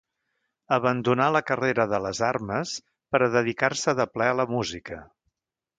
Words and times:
Abandonà 0.77 1.27
la 1.35 1.41
carrera 1.49 1.85
de 1.93 2.01
les 2.07 2.23
armes 2.31 2.73
per 3.17 3.23
a 3.27 3.31
dedicar-se 3.39 3.97
de 4.03 4.11
ple 4.17 4.31
a 4.33 4.37
la 4.41 4.53
música. 4.59 5.03